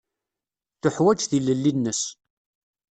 [0.81, 2.01] Teḥwaǧ tilelli-nnes.